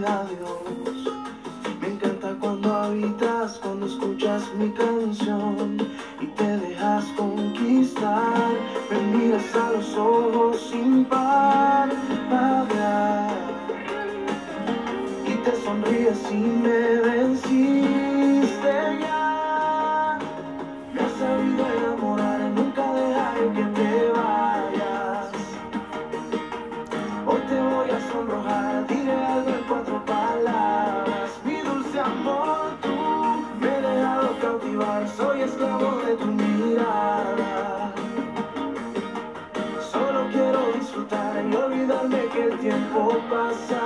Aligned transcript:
Me 0.00 1.88
encanta 1.88 2.34
cuando 2.40 2.74
habitas, 2.74 3.58
cuando 3.58 3.84
escuchas 3.84 4.42
mi 4.58 4.70
canción 4.70 5.76
y 6.18 6.26
te 6.26 6.56
dejas 6.56 7.04
conquistar. 7.18 8.50
Me 8.90 9.18
miras 9.18 9.54
a 9.54 9.72
los 9.72 9.94
ojos 9.98 10.68
sin 10.70 11.04
parar 11.04 11.90
y 15.26 15.34
te 15.34 15.52
sonríes 15.62 16.16
sin 16.30 16.62
me 16.62 16.79
soy 35.16 35.42
esclavo 35.42 35.98
de 36.06 36.16
tu 36.16 36.26
mirada. 36.26 37.92
Solo 39.92 40.28
quiero 40.32 40.72
disfrutar 40.72 41.44
y 41.44 41.54
olvidarme 41.54 42.26
que 42.32 42.44
el 42.44 42.58
tiempo 42.58 43.18
pasa. 43.30 43.82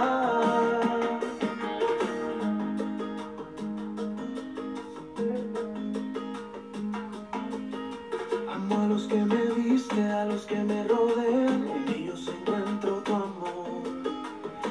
Amo 8.53 8.81
a 8.83 8.87
los 8.87 9.03
que 9.05 9.17
me 9.17 9.45
viste, 9.57 10.03
a 10.13 10.25
los 10.27 10.43
que 10.47 10.57
me 10.57 10.85
rodean, 10.85 11.69
en 11.69 11.89
ellos 11.89 12.29
encuentro 12.29 13.03
tu 13.05 13.15
amor. 13.15 13.83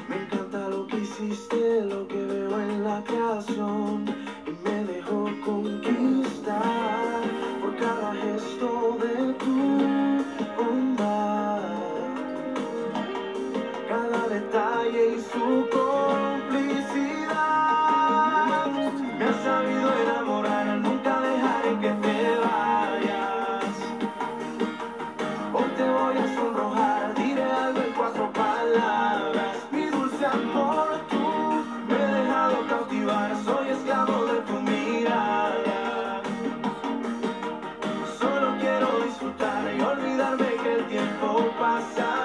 Me 0.08 0.16
encanta 0.24 0.70
lo 0.70 0.88
que 0.88 0.98
hiciste, 1.00 1.63
tiempo 41.82 42.23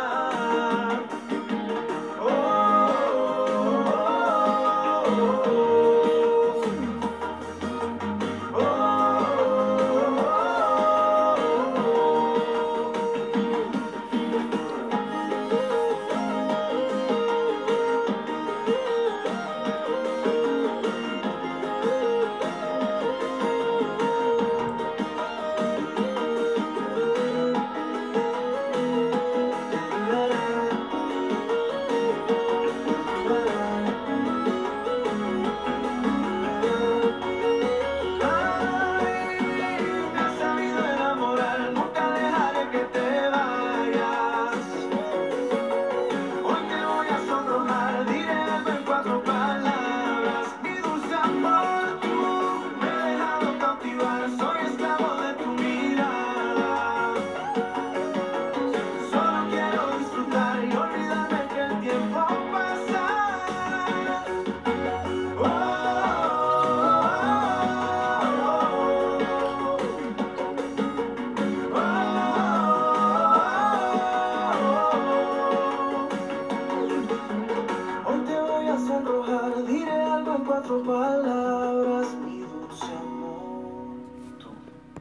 diré 79.67 80.03
algo 80.03 80.35
en 80.35 80.45
cuatro 80.45 80.83
palabras, 80.83 82.07
mi 82.25 82.41
dulce. 82.41 83.18